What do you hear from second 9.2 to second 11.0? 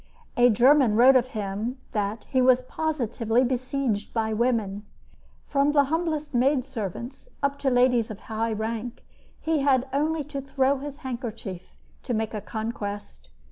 he had only to throw his